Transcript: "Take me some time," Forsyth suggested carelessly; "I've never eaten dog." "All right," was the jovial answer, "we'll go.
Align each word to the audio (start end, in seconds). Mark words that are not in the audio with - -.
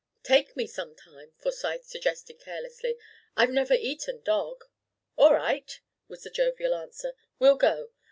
"Take 0.23 0.55
me 0.57 0.65
some 0.65 0.95
time," 0.95 1.31
Forsyth 1.37 1.83
suggested 1.85 2.39
carelessly; 2.39 2.97
"I've 3.37 3.51
never 3.51 3.75
eaten 3.75 4.21
dog." 4.23 4.63
"All 5.15 5.31
right," 5.31 5.79
was 6.07 6.23
the 6.23 6.31
jovial 6.31 6.73
answer, 6.73 7.13
"we'll 7.37 7.53
go. 7.57 7.91